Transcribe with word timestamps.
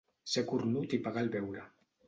Ser 0.35 0.43
cornut 0.51 0.97
i 0.99 1.01
pagar 1.05 1.23
el 1.27 1.33
beure. 1.39 1.69